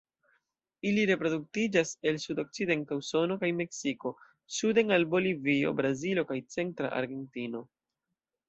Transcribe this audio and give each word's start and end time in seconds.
Ili 0.91 1.01
reproduktiĝas 1.09 1.91
el 2.11 2.17
sudokcidenta 2.23 2.97
Usono 3.01 3.37
kaj 3.43 3.51
Meksiko 3.59 4.15
suden 4.61 4.97
al 4.99 5.07
Bolivio, 5.15 5.75
Brazilo 5.83 6.27
kaj 6.33 6.43
centra 6.57 6.95
Argentino. 7.03 7.67